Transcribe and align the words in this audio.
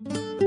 Música 0.00 0.43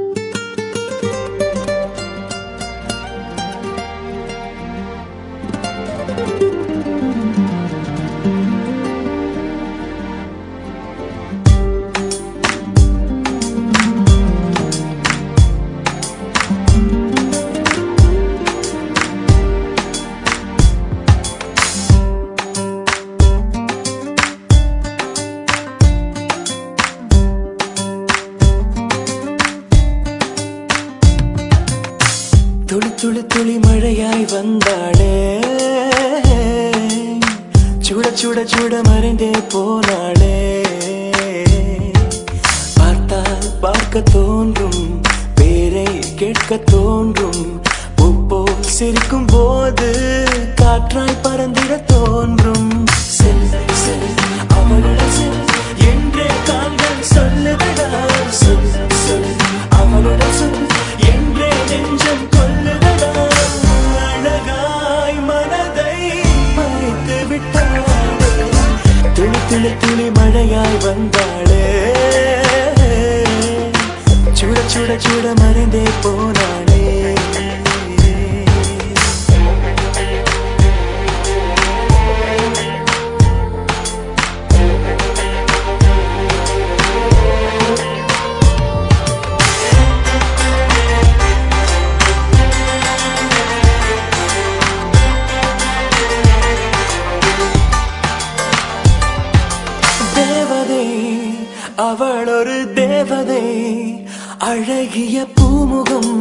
அழகிய 105.00 105.24
பூமுகம் 105.36 106.14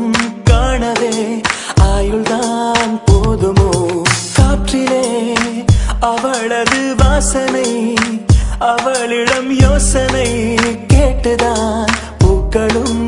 காணவே 0.48 1.12
ஆயுள்தான் 1.84 2.92
போதுமோ? 3.06 3.68
காற்றிலே 4.36 5.06
அவளது 6.08 6.80
வாசனை 6.94 7.70
அவளிடம் 8.68 9.50
யோசனை 9.60 10.28
கேட்டுதான் 10.92 11.94
பூக்களும் 12.18 13.05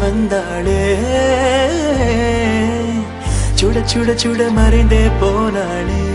வந்தாளே 0.00 0.82
சுட 3.60 3.76
சுட 3.92 4.10
சுட 4.22 4.42
மறைந்தே 4.58 5.02
போனாளே 5.20 6.09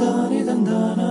dun 0.00 0.30
dun 0.30 0.46
dun 0.46 0.64
dun 0.64 0.96
dun 0.96 1.07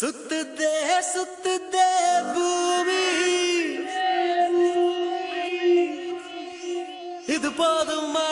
சுத்துதே 0.00 0.74
சுத்துதே 1.12 1.88
பூமி. 2.34 3.02
இது 7.26 7.50
போதுமா? 7.50 8.29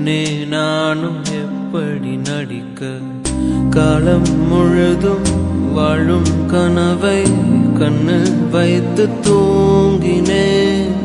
முன்னே 0.00 0.44
நானும் 0.44 1.24
எப்படி 1.24 2.16
நடிக்க? 2.16 2.86
காலம் 3.70 4.48
முழுதும் 4.48 5.26
வாழும் 5.74 6.46
கனவை 6.46 7.22
கண்ணில் 7.78 8.50
வைத்து 8.50 9.08
தூங்கினேன். 9.26 10.96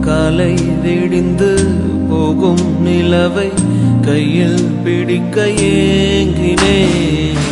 காலை 0.00 0.54
விடிந்து 0.82 1.68
போகும் 2.08 2.86
நிலவை 2.86 3.50
கையில் 4.00 4.64
பிடிக்க 4.84 5.46
ஏங்கினேன். 5.46 7.51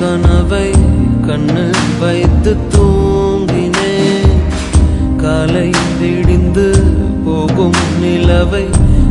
கனவை 0.00 0.70
கண்ணில் 1.26 1.82
வைத்து 2.00 2.56
தூங்கினேன். 2.74 4.36
காலை 5.16 5.70
விடிந்து 6.00 6.68
போகும் 7.24 7.78
நிலவை 8.00 8.66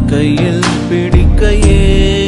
கையில் 0.07 0.63
பிடிக்கையே 0.89 2.26